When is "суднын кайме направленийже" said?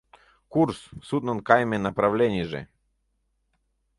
1.07-2.61